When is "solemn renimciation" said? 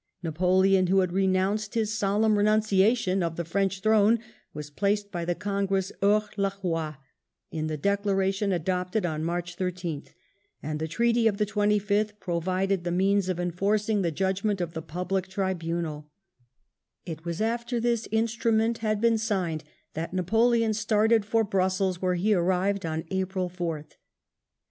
1.95-3.21